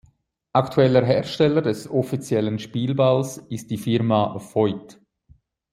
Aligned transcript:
Aktueller 0.51 1.05
Hersteller 1.05 1.61
des 1.61 1.87
offiziellen 1.87 2.57
Spielballs 2.57 3.37
ist 3.51 3.69
die 3.69 3.77
Firma 3.77 4.33
Voit. 4.55 4.99